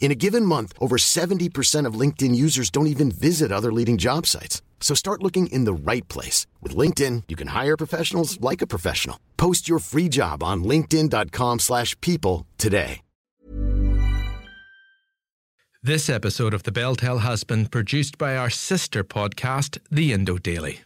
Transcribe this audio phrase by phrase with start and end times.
[0.00, 4.26] In a given month, over 70% of LinkedIn users don't even visit other leading job
[4.26, 4.62] sites.
[4.80, 6.46] So start looking in the right place.
[6.60, 9.18] With LinkedIn, you can hire professionals like a professional.
[9.38, 13.00] Post your free job on linkedin.com slash people today.
[15.82, 20.38] This episode of The Bell Tell has been produced by our sister podcast, The Indo
[20.38, 20.80] Daily.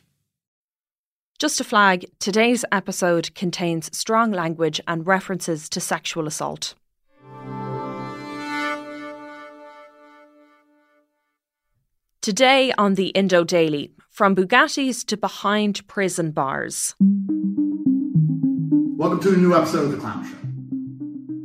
[1.38, 6.74] Just a flag, today's episode contains strong language and references to sexual assault.
[12.28, 16.94] Today on the Indo Daily, from Bugattis to behind prison bars.
[18.98, 20.36] Welcome to a new episode of The Clown Show.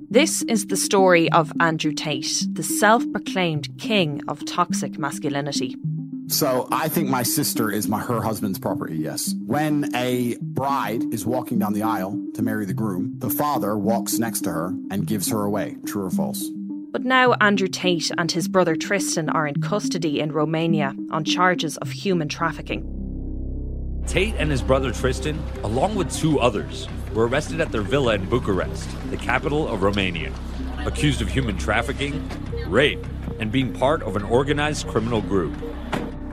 [0.10, 5.78] This is the story of Andrew Tate, the self proclaimed king of toxic masculinity.
[6.28, 9.34] So I think my sister is my her husband's property, yes.
[9.46, 14.20] When a bride is walking down the aisle to marry the groom, the father walks
[14.20, 15.78] next to her and gives her away.
[15.86, 16.46] True or false?
[16.94, 21.76] But now Andrew Tate and his brother Tristan are in custody in Romania on charges
[21.78, 22.88] of human trafficking.
[24.06, 28.30] Tate and his brother Tristan, along with two others, were arrested at their villa in
[28.30, 30.32] Bucharest, the capital of Romania,
[30.86, 32.30] accused of human trafficking,
[32.68, 33.04] rape,
[33.40, 35.56] and being part of an organized criminal group.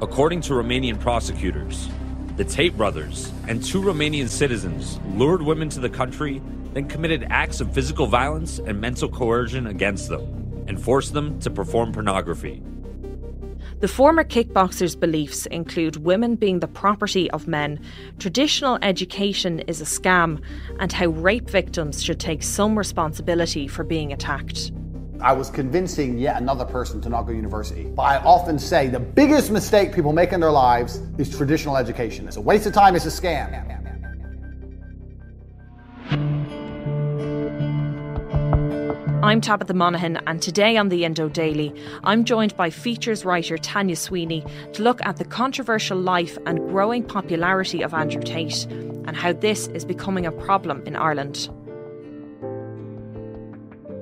[0.03, 1.89] According to Romanian prosecutors,
[2.37, 6.43] the Tate brothers and two Romanian citizens lured women to the country,
[6.75, 10.41] then committed acts of physical violence and mental coercion against them
[10.71, 12.63] and forced them to perform pornography.
[13.81, 17.81] The former kickboxer's beliefs include women being the property of men,
[18.21, 20.41] traditional education is a scam,
[20.79, 24.71] and how rape victims should take some responsibility for being attacked.
[25.21, 27.85] I was convincing yet another person to not go to university.
[27.85, 32.29] But I often say the biggest mistake people make in their lives is traditional education.
[32.29, 33.80] It's a waste of time, it's a scam.
[39.23, 43.95] I'm Tabitha Monahan, and today on the Indo Daily, I'm joined by features writer Tanya
[43.95, 44.43] Sweeney
[44.73, 49.69] to look at the controversial life and growing popularity of Andrew Tate and how this
[49.69, 51.51] is becoming a problem in Ireland.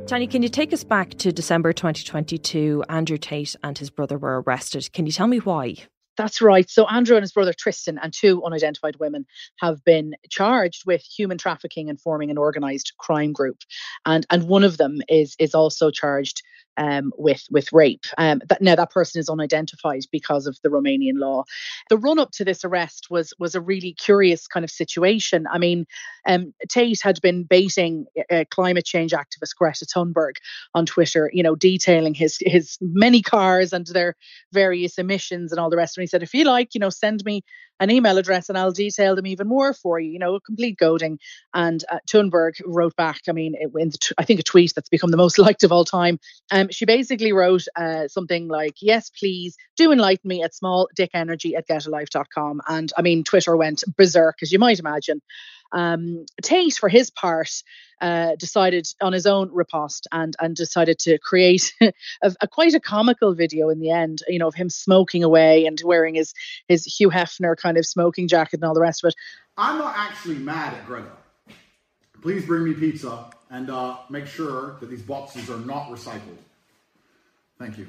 [0.06, 2.84] Tanya, can you take us back to December 2022?
[2.88, 4.92] Andrew Tate and his brother were arrested.
[4.92, 5.74] Can you tell me why?
[6.18, 6.68] That's right.
[6.68, 9.24] So Andrew and his brother Tristan and two unidentified women
[9.60, 13.58] have been charged with human trafficking and forming an organized crime group.
[14.04, 16.42] And and one of them is is also charged
[16.78, 18.04] um, with with rape.
[18.16, 21.44] Um, that, now that person is unidentified because of the Romanian law.
[21.90, 25.46] The run up to this arrest was was a really curious kind of situation.
[25.50, 25.86] I mean,
[26.26, 30.34] um, Tate had been baiting uh, climate change activist Greta Thunberg
[30.74, 34.14] on Twitter, you know, detailing his his many cars and their
[34.52, 35.96] various emissions and all the rest.
[35.96, 37.42] And he said, if you like, you know, send me
[37.80, 40.10] an email address and I'll detail them even more for you.
[40.10, 41.18] You know, a complete goading.
[41.54, 43.20] And uh, Thunberg wrote back.
[43.28, 45.84] I mean, it, in I think a tweet that's become the most liked of all
[45.84, 46.18] time.
[46.50, 51.68] Um, she basically wrote uh, something like, "Yes, please do enlighten me at smalldickenergy at
[51.68, 55.20] getalife.com." And I mean, Twitter went berserk, as you might imagine.
[55.72, 57.50] Um, Tate, for his part,
[58.00, 61.92] uh, decided on his own riposte and and decided to create a,
[62.40, 64.22] a, quite a comical video in the end.
[64.28, 66.32] You know, of him smoking away and wearing his
[66.68, 69.14] his Hugh Hefner kind of smoking jacket and all the rest of it.
[69.56, 71.10] I'm not actually mad at Greta.
[72.22, 76.38] Please bring me pizza and uh, make sure that these boxes are not recycled.
[77.58, 77.86] Thank you.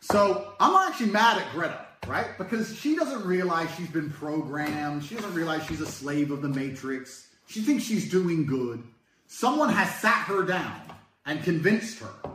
[0.00, 2.36] So I'm not actually mad at Greta, right?
[2.38, 5.04] Because she doesn't realize she's been programmed.
[5.04, 7.28] She doesn't realize she's a slave of the matrix.
[7.46, 8.82] She thinks she's doing good.
[9.26, 10.80] Someone has sat her down
[11.26, 12.30] and convinced her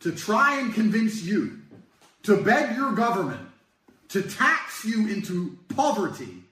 [0.00, 1.60] to try and convince you
[2.22, 3.46] to beg your government
[4.08, 6.42] to tax you into poverty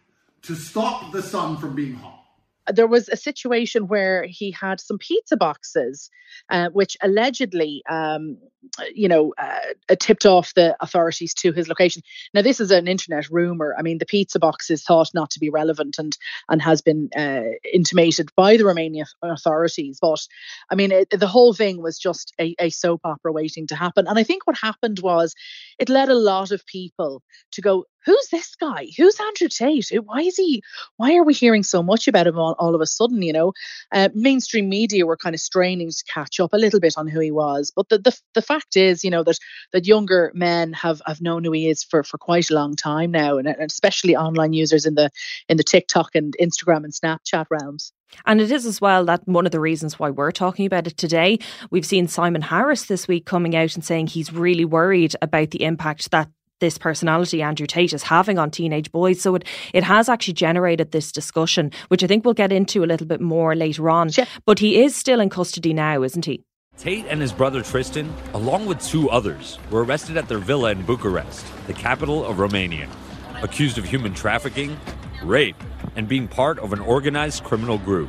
[0.42, 2.24] to stop the sun from being hot.
[2.72, 6.10] there was a situation where he had some pizza boxes,
[6.50, 8.38] uh, which allegedly, um,
[8.94, 12.02] you know, uh, tipped off the authorities to his location.
[12.34, 13.74] Now, this is an internet rumor.
[13.78, 16.16] I mean, the pizza box is thought not to be relevant and
[16.48, 19.98] and has been uh, intimated by the Romanian authorities.
[20.00, 20.26] But
[20.70, 24.06] I mean, it, the whole thing was just a, a soap opera waiting to happen.
[24.06, 25.34] And I think what happened was
[25.78, 27.22] it led a lot of people
[27.52, 28.86] to go, who's this guy?
[28.96, 29.90] Who's Andrew Tate?
[30.04, 30.62] Why is he?
[30.96, 33.22] Why are we hearing so much about him all, all of a sudden?
[33.22, 33.52] You know,
[33.92, 37.20] uh, mainstream media were kind of straining to catch up a little bit on who
[37.20, 37.72] he was.
[37.74, 39.38] But the, the the fact is, you know, that
[39.72, 43.10] that younger men have have known who he is for for quite a long time
[43.10, 45.10] now, and, and especially online users in the
[45.48, 47.92] in the TikTok and Instagram and Snapchat realms.
[48.24, 50.96] And it is as well that one of the reasons why we're talking about it
[50.96, 51.38] today.
[51.70, 55.62] We've seen Simon Harris this week coming out and saying he's really worried about the
[55.62, 56.30] impact that
[56.60, 59.20] this personality Andrew Tate is having on teenage boys.
[59.20, 62.86] So it, it has actually generated this discussion, which I think we'll get into a
[62.86, 64.10] little bit more later on.
[64.16, 64.26] Yeah.
[64.44, 66.44] But he is still in custody now, isn't he?
[66.78, 70.82] Tate and his brother Tristan, along with two others, were arrested at their villa in
[70.82, 72.88] Bucharest, the capital of Romania,
[73.42, 74.78] accused of human trafficking,
[75.24, 75.56] rape,
[75.96, 78.08] and being part of an organized criminal group.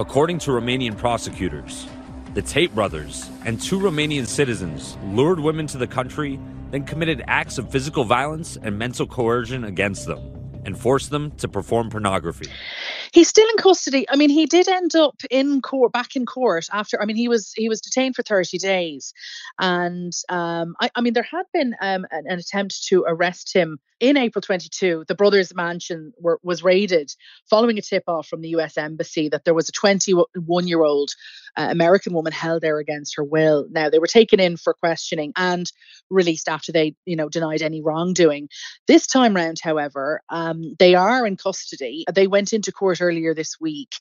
[0.00, 1.86] According to Romanian prosecutors,
[2.34, 6.40] the Tate brothers and two Romanian citizens lured women to the country
[6.72, 10.18] then committed acts of physical violence and mental coercion against them
[10.64, 12.50] and forced them to perform pornography.
[13.16, 14.06] He's still in custody.
[14.10, 17.00] I mean, he did end up in court, back in court after.
[17.00, 19.14] I mean, he was he was detained for thirty days,
[19.58, 23.78] and um, I, I, mean, there had been um, an, an, attempt to arrest him
[24.00, 25.04] in April 22.
[25.08, 27.10] The brothers' mansion were, was raided
[27.48, 28.76] following a tip off from the U.S.
[28.76, 31.10] embassy that there was a 21 year old
[31.56, 33.66] uh, American woman held there against her will.
[33.70, 35.70] Now they were taken in for questioning and
[36.10, 38.48] released after they, you know, denied any wrongdoing.
[38.86, 42.04] This time round, however, um, they are in custody.
[42.12, 43.94] They went into court earlier this week,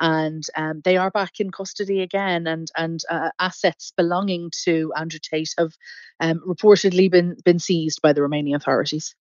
[0.00, 2.46] and um, they are back in custody again.
[2.46, 5.72] And and uh, assets belonging to Andrew Tate have
[6.20, 9.14] um, reportedly been been seized by the Romanian authorities.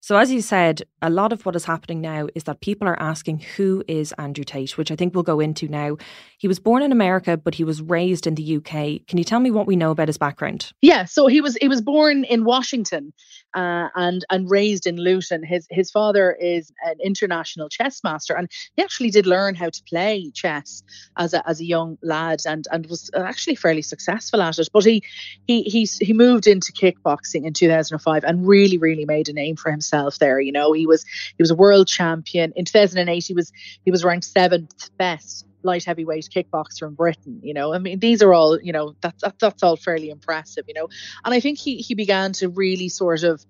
[0.00, 3.00] So, as you said, a lot of what is happening now is that people are
[3.02, 5.96] asking who is Andrew Tate, which I think we'll go into now.
[6.38, 9.06] He was born in America, but he was raised in the UK.
[9.08, 10.70] Can you tell me what we know about his background?
[10.82, 13.12] Yeah, so he was he was born in Washington
[13.58, 15.42] uh, and and raised in Luton.
[15.42, 19.82] His his father is an international chess master, and he actually did learn how to
[19.82, 20.84] play chess
[21.16, 24.68] as a as a young lad, and and was actually fairly successful at it.
[24.72, 25.02] But he
[25.48, 29.72] he he he moved into kickboxing in 2005 and really really made a name for
[29.72, 30.40] himself there.
[30.40, 31.04] You know, he was
[31.36, 33.24] he was a world champion in 2008.
[33.26, 33.52] He was
[33.84, 37.40] he was ranked seventh best light heavyweight kickboxer in Britain.
[37.42, 40.64] You know, I mean, these are all you know that's that that's all fairly impressive.
[40.68, 40.88] You know,
[41.24, 43.44] and I think he he began to really sort of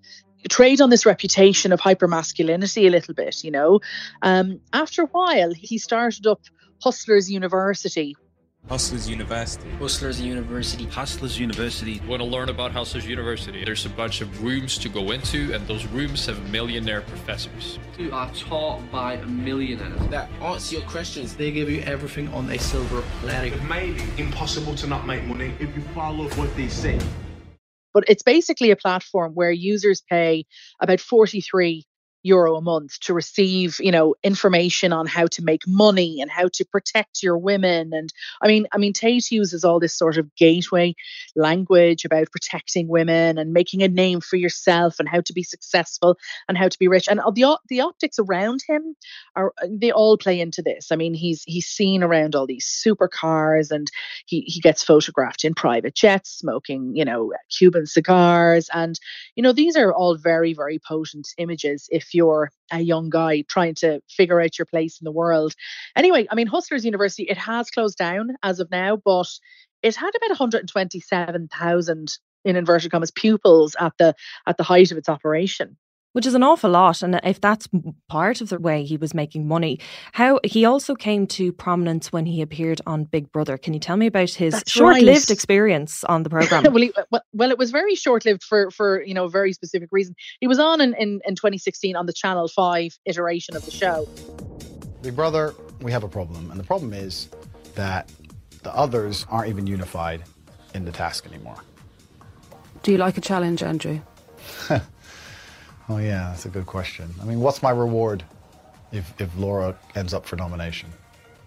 [0.49, 3.43] trade on this reputation of hypermasculinity a little bit.
[3.43, 3.79] You know,
[4.21, 6.41] um, after a while, he started up
[6.81, 8.15] Hustlers University,
[8.69, 9.67] Hustlers University.
[9.71, 10.85] Hustlers University.
[10.85, 11.99] Hustlers University.
[12.07, 13.65] Want to learn about Hustlers University?
[13.65, 17.79] There's a bunch of rooms to go into, and those rooms have millionaire professors.
[17.97, 19.99] Who are taught by millionaires.
[20.09, 21.35] That answer your questions.
[21.35, 23.47] They give you everything on a silver platter.
[23.47, 26.99] It may be impossible to not make money if you follow what they say.
[27.91, 30.45] But it's basically a platform where users pay
[30.79, 31.87] about 43
[32.23, 36.49] euro a month to receive you know information on how to make money and how
[36.53, 37.91] to protect your women.
[37.93, 38.11] And
[38.41, 40.95] i mean i mean tate uses all this sort of gateway
[41.35, 46.17] language about protecting women and making a name for yourself and how to be successful
[46.47, 47.07] and how to be rich.
[47.07, 48.95] And uh, the the optics around him
[49.35, 50.91] are uh, they all play into this.
[50.91, 53.89] I mean he's he's seen around all these supercars and
[54.25, 58.69] he he gets photographed in private jets smoking you know cuban cigars.
[58.73, 58.99] And
[59.35, 63.43] you know these are all very very potent images if if you're a young guy
[63.47, 65.53] trying to figure out your place in the world.
[65.95, 69.27] Anyway, I mean, Hustlers University, it has closed down as of now, but
[69.83, 74.15] it had about 127,000 in inverted commas pupils at the
[74.47, 75.77] at the height of its operation
[76.13, 77.01] which is an awful lot.
[77.01, 77.67] And if that's
[78.07, 79.79] part of the way he was making money,
[80.13, 83.57] how he also came to prominence when he appeared on Big Brother.
[83.57, 85.29] Can you tell me about his that's short-lived right.
[85.29, 86.63] experience on the program?
[86.63, 89.89] well, he, uh, well, it was very short-lived for for you know a very specific
[89.91, 90.15] reason.
[90.39, 94.07] He was on in, in, in 2016 on the Channel Five iteration of the show.
[95.01, 97.29] Big Brother, we have a problem, and the problem is
[97.75, 98.11] that
[98.63, 100.23] the others aren't even unified
[100.73, 101.63] in the task anymore.
[102.83, 104.01] Do you like a challenge, Andrew?
[105.89, 107.13] Oh yeah, that's a good question.
[107.19, 108.23] I mean, what's my reward
[108.91, 110.89] if, if Laura ends up for nomination?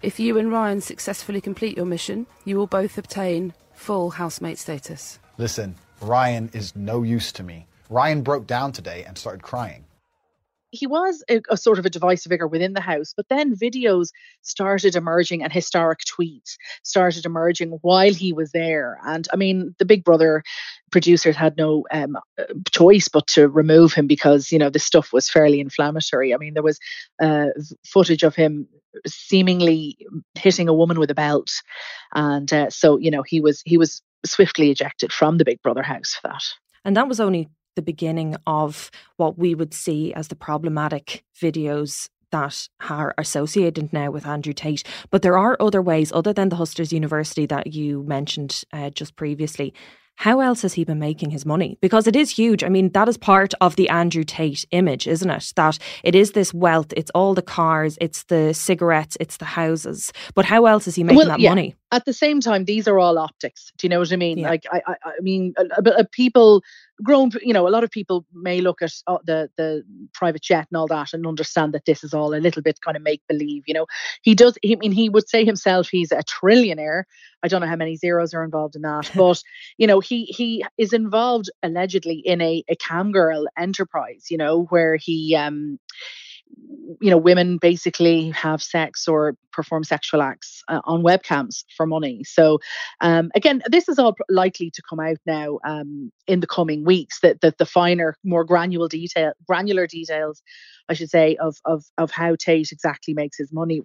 [0.01, 5.17] If you and Ryan successfully complete your mission, you will both obtain full housemate status.
[5.37, 7.67] Listen, Ryan is no use to me.
[7.89, 9.85] Ryan broke down today and started crying.
[10.73, 14.09] He was a, a, sort of a divisive figure within the house, but then videos
[14.41, 18.97] started emerging and historic tweets started emerging while he was there.
[19.05, 20.43] And I mean, the Big Brother
[20.91, 22.17] producers had no um,
[22.71, 26.33] choice but to remove him because you know the stuff was fairly inflammatory.
[26.33, 26.79] I mean, there was
[27.21, 27.49] uh,
[27.85, 28.67] footage of him
[29.05, 29.97] seemingly
[30.33, 31.51] hitting a woman with a belt,
[32.15, 35.83] and uh, so you know he was he was swiftly ejected from the Big Brother
[35.83, 36.43] house for that.
[36.83, 42.09] And that was only the beginning of what we would see as the problematic videos
[42.31, 44.83] that are associated now with Andrew Tate.
[45.11, 49.15] But there are other ways, other than the Hustlers University that you mentioned uh, just
[49.15, 49.73] previously,
[50.15, 51.77] how else has he been making his money?
[51.81, 52.63] Because it is huge.
[52.63, 55.53] I mean, that is part of the Andrew Tate image, isn't it?
[55.55, 60.11] That it is this wealth, it's all the cars, it's the cigarettes, it's the houses.
[60.35, 61.49] But how else is he making well, that yeah.
[61.49, 61.75] money?
[61.93, 63.71] At the same time, these are all optics.
[63.77, 64.39] Do you know what I mean?
[64.39, 64.49] Yeah.
[64.49, 66.63] Like, I, I, I mean, uh, people
[67.01, 69.83] grown you know a lot of people may look at uh, the the
[70.13, 72.95] private jet and all that and understand that this is all a little bit kind
[72.95, 73.87] of make believe you know
[74.21, 77.03] he does he, I mean he would say himself he's a trillionaire
[77.41, 79.41] I don't know how many zeros are involved in that but
[79.77, 84.63] you know he he is involved allegedly in a a cam girl enterprise you know
[84.65, 85.79] where he um
[86.99, 92.23] you know women basically have sex or perform sexual acts uh, on webcams for money.
[92.23, 92.59] So
[93.01, 97.19] um, again this is all likely to come out now um, in the coming weeks
[97.21, 100.41] that the, the finer more granular detail granular details
[100.89, 103.81] i should say of, of of how tate exactly makes his money.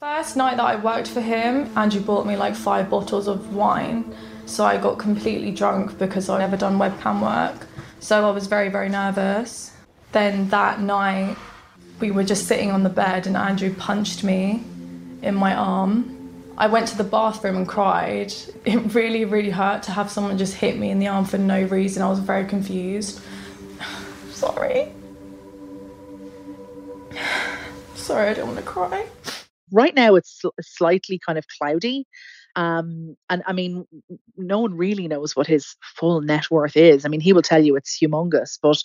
[0.00, 4.14] First night that i worked for him andrew bought me like five bottles of wine.
[4.46, 7.66] So i got completely drunk because i'd never done webcam work.
[8.00, 9.72] So i was very very nervous.
[10.12, 11.36] Then that night
[12.00, 14.62] we were just sitting on the bed and Andrew punched me
[15.22, 16.18] in my arm.
[16.58, 18.32] I went to the bathroom and cried.
[18.64, 21.62] It really, really hurt to have someone just hit me in the arm for no
[21.64, 22.02] reason.
[22.02, 23.20] I was very confused.
[24.30, 24.92] Sorry.
[27.94, 29.06] Sorry, I don't want to cry.
[29.70, 32.06] Right now, it's slightly kind of cloudy.
[32.56, 33.86] Um, and I mean,
[34.36, 37.04] no one really knows what his full net worth is.
[37.04, 38.78] I mean, he will tell you it's humongous, but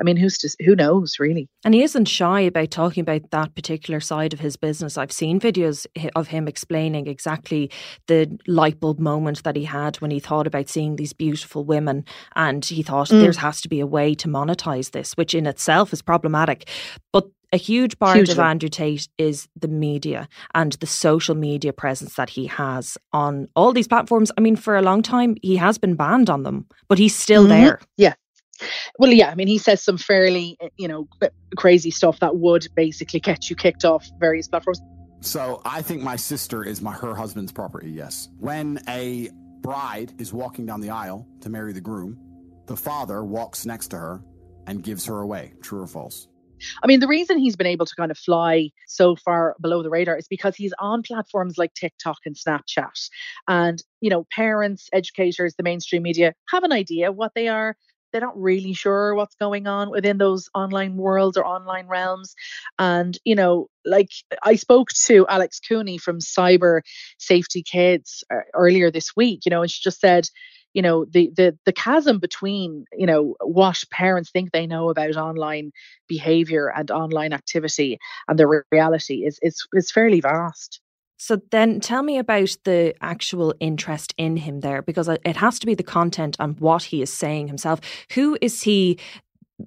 [0.00, 1.48] I mean, who's to, who knows really?
[1.64, 4.98] And he isn't shy about talking about that particular side of his business.
[4.98, 5.86] I've seen videos
[6.16, 7.70] of him explaining exactly
[8.08, 12.04] the light bulb moment that he had when he thought about seeing these beautiful women,
[12.34, 13.20] and he thought mm.
[13.20, 16.68] there has to be a way to monetize this, which in itself is problematic.
[17.12, 18.32] But a huge part Hugely.
[18.32, 23.48] of Andrew Tate is the media and the social media presence that he has on
[23.54, 24.32] all these platforms.
[24.38, 27.42] I mean, for a long time, he has been banned on them, but he's still
[27.42, 27.62] mm-hmm.
[27.62, 27.80] there.
[27.96, 28.14] Yeah.
[28.98, 31.08] Well, yeah, I mean, he says some fairly, eh, you know,
[31.56, 34.80] crazy stuff that would basically get you kicked off various platforms.
[35.20, 37.90] So I think my sister is my her husband's property.
[37.90, 38.28] Yes.
[38.38, 39.30] When a
[39.60, 42.18] bride is walking down the aisle to marry the groom,
[42.66, 44.24] the father walks next to her
[44.66, 45.54] and gives her away.
[45.62, 46.28] True or false?
[46.82, 49.90] I mean, the reason he's been able to kind of fly so far below the
[49.90, 53.08] radar is because he's on platforms like TikTok and Snapchat.
[53.48, 57.76] And, you know, parents, educators, the mainstream media have an idea what they are
[58.12, 62.34] they're not really sure what's going on within those online worlds or online realms.
[62.78, 64.10] And, you know, like
[64.42, 66.82] I spoke to Alex Cooney from Cyber
[67.18, 70.28] Safety Kids uh, earlier this week, you know, and she just said,
[70.74, 75.16] you know the the the chasm between you know what parents think they know about
[75.16, 75.70] online
[76.08, 77.98] behavior and online activity
[78.28, 80.80] and the reality is is is fairly vast
[81.22, 85.66] so then tell me about the actual interest in him there, because it has to
[85.66, 87.78] be the content and what he is saying himself.
[88.14, 88.98] Who is he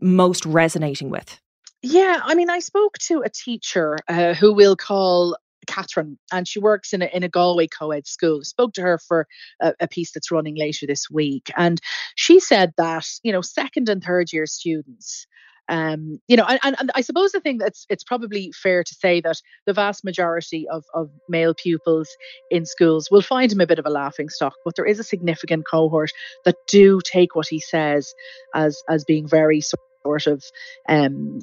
[0.02, 1.40] most resonating with?
[1.82, 6.60] Yeah, I mean, I spoke to a teacher uh, who we'll call Catherine, and she
[6.60, 8.44] works in a, in a Galway co-ed school.
[8.44, 9.28] Spoke to her for
[9.62, 11.80] a, a, piece that's running later this week, and
[12.16, 15.28] she said that you know second and third year students
[15.68, 19.22] um, you know, and, and I suppose the thing that's it's probably fair to say
[19.22, 22.10] that the vast majority of, of male pupils
[22.52, 25.04] in schools will find him a bit of a laughing stock, but there is a
[25.04, 26.12] significant cohort
[26.46, 28.14] that do take what he says
[28.54, 30.44] as as being very sort of
[30.88, 31.40] um,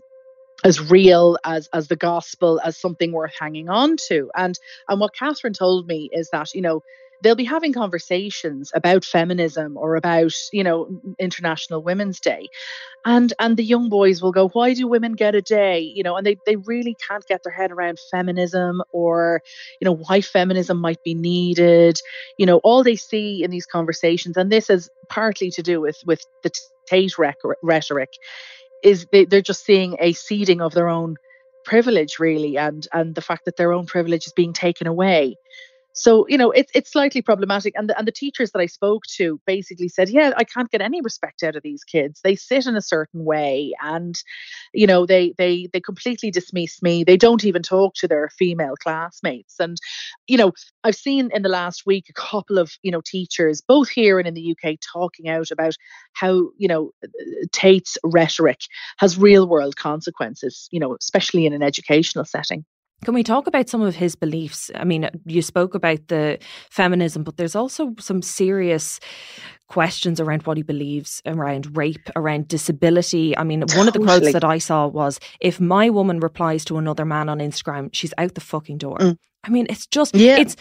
[0.65, 4.31] as real as as the gospel as something worth hanging on to.
[4.37, 6.83] And and what catherine told me is that you know
[7.23, 10.89] they'll be having conversations about feminism or about you know
[11.19, 12.49] international women's day.
[13.05, 15.81] And and the young boys will go why do women get a day?
[15.81, 19.43] You know and they they really can't get their head around feminism or
[19.81, 22.01] you know why feminism might be needed.
[22.39, 25.99] You know all they see in these conversations and this is partly to do with
[26.07, 26.51] with the
[26.89, 27.17] Tate
[27.63, 28.11] rhetoric
[28.83, 31.17] is they, they're just seeing a ceding of their own
[31.65, 35.37] privilege really and and the fact that their own privilege is being taken away
[35.95, 37.75] So, you know, it's it's slightly problematic.
[37.77, 40.81] And the, and the teachers that I spoke to basically said, yeah, I can't get
[40.81, 42.21] any respect out of these kids.
[42.25, 44.15] They sit in a certain way and,
[44.73, 47.05] you know, they they they completely dismiss me.
[47.05, 49.57] They don't even talk to their female classmates.
[49.61, 49.77] And,
[50.27, 50.53] you know,
[50.85, 54.27] I've seen in the last week a couple of, you know, teachers, both here and
[54.27, 55.75] in the UK, talking out about
[56.15, 58.61] how, you know, uh, uh, Tate's rhetoric
[58.99, 62.65] has real world consequences, you know, especially in an educational setting.
[63.05, 64.71] Can we talk about some of his beliefs?
[64.75, 66.39] I mean, you spoke about the
[66.71, 69.01] feminism, but there's also some serious
[69.69, 73.37] questions around what he believes around rape, around disability.
[73.37, 76.79] I mean, one of the quotes that I saw was if my woman replies to
[76.79, 78.99] another man on Instagram, she's out the fucking door.
[78.99, 79.17] Mm.
[79.45, 80.39] I mean, it's just yeah.
[80.39, 80.57] it's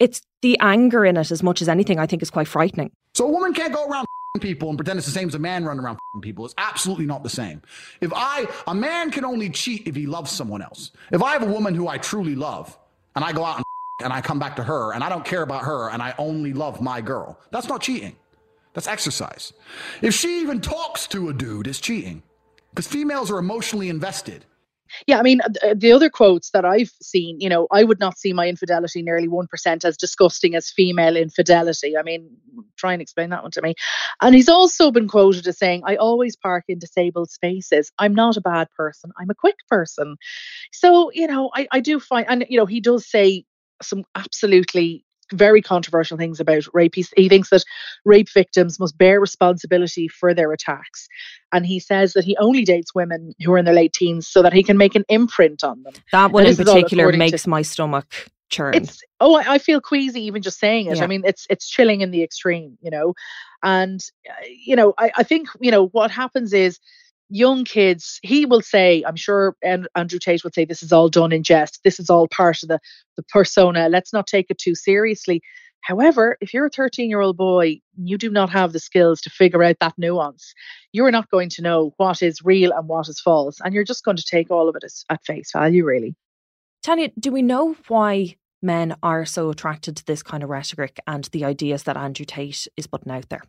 [0.00, 2.90] it's the anger in it as much as anything I think is quite frightening.
[3.14, 4.06] So a woman can't go around
[4.40, 6.44] people and pretend it's the same as a man running around people.
[6.44, 7.62] It's absolutely not the same.
[8.00, 10.90] If I, a man can only cheat if he loves someone else.
[11.12, 12.76] If I have a woman who I truly love
[13.14, 13.64] and I go out and,
[14.02, 16.52] and I come back to her and I don't care about her and I only
[16.52, 18.16] love my girl, that's not cheating.
[18.72, 19.52] That's exercise.
[20.02, 22.24] If she even talks to a dude, it's cheating
[22.70, 24.44] because females are emotionally invested.
[25.06, 28.18] Yeah, I mean, uh, the other quotes that I've seen, you know, I would not
[28.18, 31.96] see my infidelity nearly 1% as disgusting as female infidelity.
[31.96, 32.30] I mean,
[32.76, 33.74] try and explain that one to me.
[34.20, 37.92] And he's also been quoted as saying, I always park in disabled spaces.
[37.98, 40.16] I'm not a bad person, I'm a quick person.
[40.72, 43.44] So, you know, I, I do find, and, you know, he does say
[43.82, 46.94] some absolutely very controversial things about rape.
[46.94, 47.64] He, he thinks that
[48.04, 51.08] rape victims must bear responsibility for their attacks.
[51.52, 54.42] And he says that he only dates women who are in their late teens so
[54.42, 55.94] that he can make an imprint on them.
[56.12, 58.74] That one in particular makes to, my stomach churn.
[58.74, 60.98] It's oh, I, I, feel queasy even just saying it.
[60.98, 61.04] Yeah.
[61.04, 63.14] I mean, it's it's chilling in the extreme, you know.
[63.62, 66.78] And uh, you know, I, I think you know what happens is
[67.34, 71.08] young kids, he will say, I'm sure and Andrew Tate would say, this is all
[71.08, 71.80] done in jest.
[71.82, 72.78] This is all part of the,
[73.16, 73.88] the persona.
[73.88, 75.42] Let's not take it too seriously.
[75.80, 79.30] However, if you're a 13 year old boy, you do not have the skills to
[79.30, 80.54] figure out that nuance.
[80.92, 83.58] You're not going to know what is real and what is false.
[83.62, 86.14] And you're just going to take all of it as, at face value, really.
[86.84, 91.24] Tanya, do we know why men are so attracted to this kind of rhetoric and
[91.32, 93.42] the ideas that Andrew Tate is putting out there?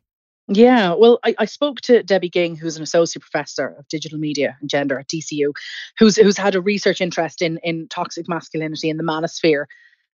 [0.48, 4.56] Yeah, well, I, I, spoke to Debbie Ging, who's an associate professor of digital media
[4.62, 5.54] and gender at DCU,
[5.98, 9.66] who's who's had a research interest in in toxic masculinity in the manosphere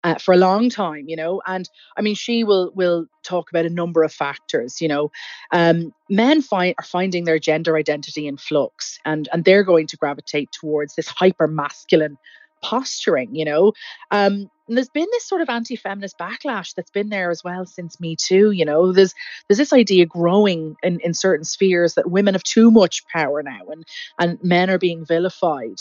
[0.05, 1.41] uh, for a long time, you know.
[1.47, 4.81] And I mean, she will will talk about a number of factors.
[4.81, 5.11] You know,
[5.53, 9.97] um, men find are finding their gender identity in flux, and and they're going to
[9.97, 12.19] gravitate towards this hyper masculine
[12.63, 13.35] posturing.
[13.35, 13.73] You know,
[14.11, 17.99] um, and there's been this sort of anti-feminist backlash that's been there as well since
[18.01, 18.51] Me Too.
[18.51, 19.15] You know, there's
[19.49, 23.61] there's this idea growing in, in certain spheres that women have too much power now
[23.71, 23.85] and
[24.19, 25.81] and men are being vilified.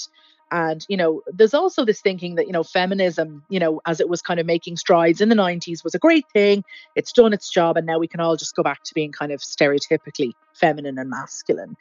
[0.49, 4.07] And you know, there's also this thinking that you know, feminism, you know, as it
[4.07, 6.63] was kind of making strides in the 90s, was a great thing.
[6.95, 9.31] It's done its job, and now we can all just go back to being kind
[9.31, 11.75] of stereotypically feminine and masculine.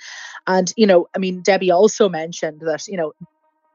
[0.46, 3.12] And you know, I mean, Debbie also mentioned that you know,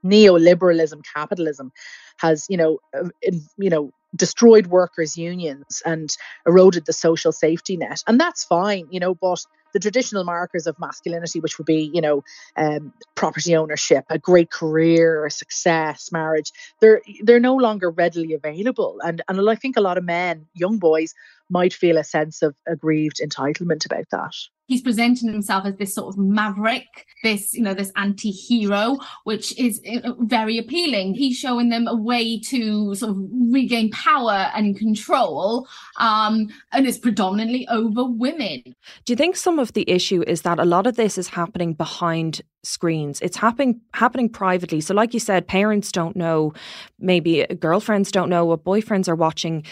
[0.03, 1.71] neoliberalism, capitalism
[2.17, 3.09] has, you know, uh,
[3.57, 8.99] you know, destroyed workers' unions and eroded the social safety net, and that's fine, you
[8.99, 12.23] know, but the traditional markers of masculinity, which would be, you know,
[12.57, 18.99] um, property ownership, a great career, success, marriage, they're they're no longer readily available.
[19.03, 21.13] And and I think a lot of men, young boys,
[21.51, 24.33] might feel a sense of aggrieved entitlement about that.
[24.67, 26.85] He's presenting himself as this sort of maverick
[27.23, 31.13] this you know this anti-hero which is uh, very appealing.
[31.13, 33.17] He's showing them a way to sort of
[33.49, 38.63] regain power and control um, and it's predominantly over women.
[39.05, 41.73] Do you think some of the issue is that a lot of this is happening
[41.73, 43.19] behind screens?
[43.19, 44.79] It's happening happening privately.
[44.79, 46.53] So like you said parents don't know
[46.97, 49.65] maybe girlfriends don't know what boyfriends are watching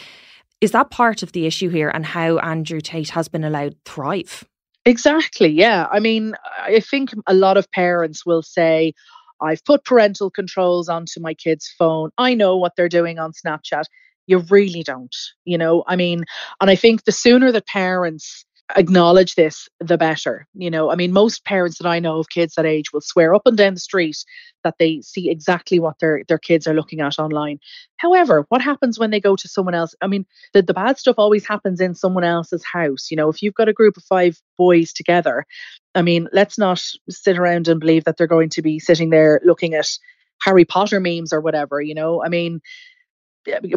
[0.62, 4.43] is that part of the issue here and how Andrew Tate has been allowed thrive?
[4.86, 5.50] Exactly.
[5.50, 5.88] Yeah.
[5.91, 8.93] I mean, I think a lot of parents will say,
[9.41, 12.10] I've put parental controls onto my kid's phone.
[12.17, 13.84] I know what they're doing on Snapchat.
[14.28, 15.84] You really don't, you know?
[15.88, 16.26] I mean,
[16.60, 20.47] and I think the sooner that parents acknowledge this, the better.
[20.53, 23.34] You know, I mean, most parents that I know of kids that age will swear
[23.34, 24.17] up and down the street
[24.63, 27.60] that they see exactly what their their kids are looking at online.
[27.97, 29.95] However, what happens when they go to someone else?
[30.01, 33.10] I mean, the, the bad stuff always happens in someone else's house.
[33.10, 35.45] You know, if you've got a group of five boys together,
[35.95, 39.41] I mean, let's not sit around and believe that they're going to be sitting there
[39.43, 39.89] looking at
[40.41, 42.23] Harry Potter memes or whatever, you know.
[42.23, 42.62] I mean,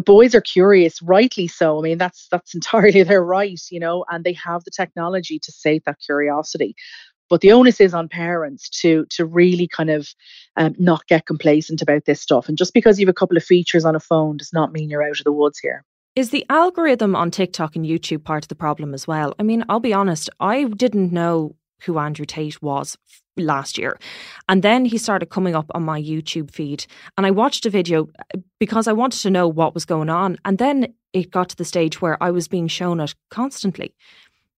[0.04, 1.78] boys are curious rightly so.
[1.78, 5.52] I mean that's that's entirely their right you know and they have the technology to
[5.52, 6.74] sate that curiosity.
[7.30, 10.08] But the onus is on parents to to really kind of
[10.56, 12.48] um, not get complacent about this stuff.
[12.48, 14.90] And just because you have a couple of features on a phone does not mean
[14.90, 15.84] you're out of the woods here.
[16.14, 19.34] Is the algorithm on TikTok and YouTube part of the problem as well?
[19.38, 22.98] I mean, I'll be honest, I didn't know who Andrew Tate was
[23.36, 23.98] last year.
[24.48, 26.86] And then he started coming up on my YouTube feed.
[27.16, 30.38] And I watched a video uh, because I wanted to know what was going on.
[30.44, 33.94] And then it got to the stage where I was being shown it constantly.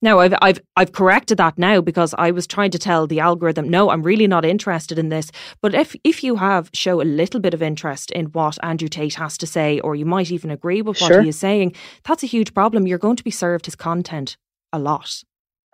[0.02, 3.70] Now I've I've I've corrected that now because I was trying to tell the algorithm,
[3.70, 5.32] no, I'm really not interested in this.
[5.62, 9.14] But if if you have show a little bit of interest in what Andrew Tate
[9.14, 11.22] has to say, or you might even agree with what Sure.
[11.22, 12.86] he is saying, that's a huge problem.
[12.86, 14.36] You're going to be served his content
[14.74, 15.24] a lot.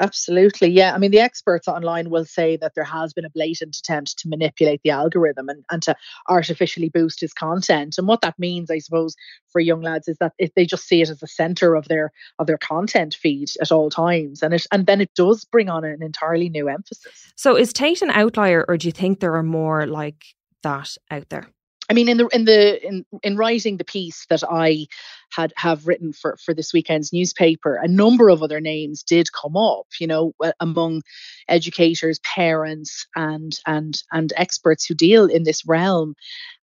[0.00, 0.70] Absolutely.
[0.70, 0.94] Yeah.
[0.94, 4.28] I mean, the experts online will say that there has been a blatant attempt to
[4.28, 5.94] manipulate the algorithm and, and to
[6.26, 7.98] artificially boost his content.
[7.98, 9.14] And what that means, I suppose,
[9.50, 12.12] for young lads is that if they just see it as the center of their
[12.38, 14.42] of their content feed at all times.
[14.42, 17.32] And it and then it does bring on an entirely new emphasis.
[17.36, 20.24] So is Tate an outlier, or do you think there are more like
[20.62, 21.46] that out there?
[21.90, 24.86] I mean, in the in the in in writing the piece that I
[25.32, 29.56] had have written for for this weekend's newspaper, a number of other names did come
[29.56, 29.88] up.
[29.98, 31.02] You know, among
[31.48, 36.14] educators, parents, and and and experts who deal in this realm.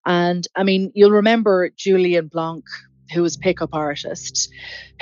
[0.06, 2.64] And I mean, you'll remember Julien Blanc,
[3.12, 4.50] who was pickup artist,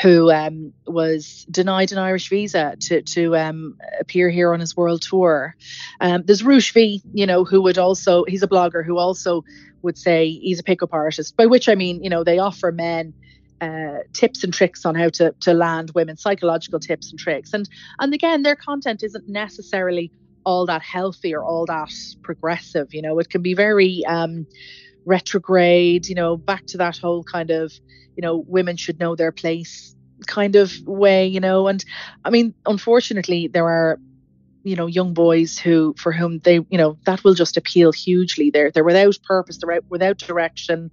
[0.00, 5.02] who um, was denied an Irish visa to to um, appear here on his world
[5.02, 5.56] tour.
[6.00, 9.44] Um, there's V, you know, who would also he's a blogger who also
[9.82, 11.36] would say he's a pickup artist.
[11.36, 13.14] By which I mean, you know, they offer men
[13.60, 17.52] uh, tips and tricks on how to to land women, psychological tips and tricks.
[17.52, 20.12] And and again, their content isn't necessarily
[20.44, 21.92] all that healthy or all that
[22.22, 22.94] progressive.
[22.94, 24.46] You know, it can be very um,
[25.06, 26.08] retrograde.
[26.08, 27.72] You know, back to that whole kind of
[28.16, 31.26] you know women should know their place kind of way.
[31.26, 31.82] You know, and
[32.24, 33.98] I mean, unfortunately, there are
[34.66, 38.50] you know young boys who for whom they you know that will just appeal hugely
[38.50, 40.90] they're they're without purpose they're out, without direction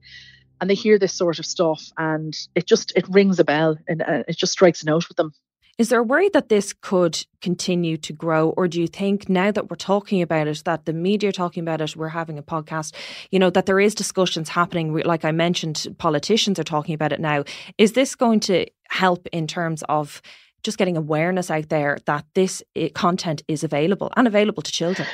[0.62, 4.04] and they hear this sort of stuff and it just it rings a bell and
[4.04, 5.34] uh, it just strikes a note with them
[5.80, 9.50] Is there a worry that this could continue to grow, or do you think now
[9.50, 12.44] that we're talking about it, that the media are talking about it, we're having a
[12.44, 12.94] podcast,
[13.32, 14.94] you know, that there is discussions happening?
[14.94, 17.44] Like I mentioned, politicians are talking about it now.
[17.80, 20.22] Is this going to help in terms of
[20.62, 25.08] just getting awareness out there that this eh, content is available and available to children?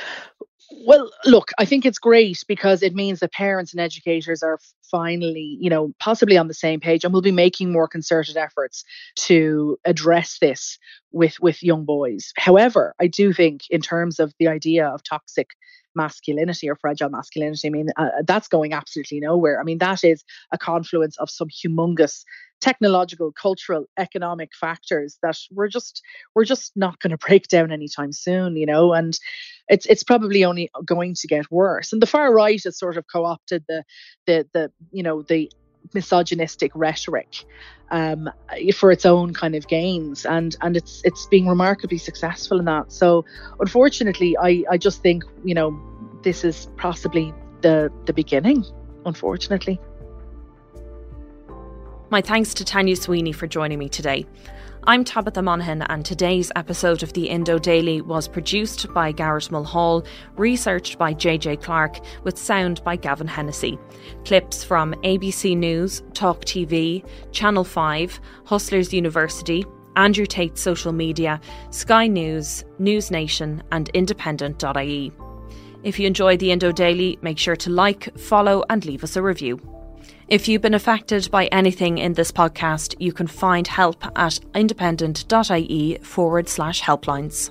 [0.72, 4.58] Well, look, I think it's great because it means that parents and educators are
[4.90, 8.36] finally, you know, possibly on the same page and we will be making more concerted
[8.36, 8.84] efforts
[9.16, 10.78] to address this
[11.12, 12.32] with with young boys.
[12.36, 15.50] However, I do think in terms of the idea of toxic
[15.96, 19.60] masculinity or fragile masculinity, I mean, uh, that's going absolutely nowhere.
[19.60, 22.22] I mean, that is a confluence of some humongous
[22.60, 26.02] technological, cultural, economic factors that we're just
[26.34, 29.18] we're just not going to break down anytime soon, you know, and
[29.70, 31.92] it's it's probably only going to get worse.
[31.92, 33.84] And the far right has sort of co-opted the
[34.26, 35.50] the the you know the
[35.94, 37.44] misogynistic rhetoric
[37.90, 38.28] um,
[38.74, 42.92] for its own kind of gains, and and it's it's being remarkably successful in that.
[42.92, 43.24] So
[43.60, 45.80] unfortunately, I I just think you know
[46.22, 48.64] this is possibly the the beginning.
[49.06, 49.80] Unfortunately.
[52.10, 54.26] My thanks to Tanya Sweeney for joining me today.
[54.84, 60.06] I'm Tabitha Monahan, and today's episode of the Indo Daily was produced by Garrett Mulhall,
[60.36, 63.78] researched by JJ Clark, with sound by Gavin Hennessy.
[64.24, 69.66] Clips from ABC News, Talk TV, Channel 5, Hustlers University,
[69.96, 75.12] Andrew Tate's social media, Sky News, News Nation, and Independent.ie.
[75.82, 79.22] If you enjoy the Indo Daily, make sure to like, follow, and leave us a
[79.22, 79.60] review.
[80.30, 85.98] If you've been affected by anything in this podcast, you can find help at independent.ie
[86.02, 87.50] forward slash helplines.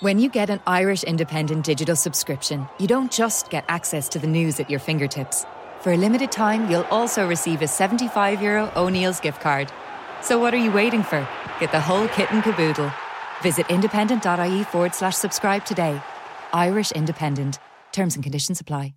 [0.00, 4.26] When you get an Irish Independent digital subscription, you don't just get access to the
[4.26, 5.46] news at your fingertips.
[5.78, 9.70] For a limited time, you'll also receive a €75 Euro O'Neill's gift card.
[10.22, 11.26] So what are you waiting for?
[11.60, 12.92] Get the whole kit and caboodle.
[13.42, 16.00] Visit independent.ie forward slash subscribe today.
[16.52, 17.58] Irish Independent.
[17.92, 18.94] Terms and conditions apply.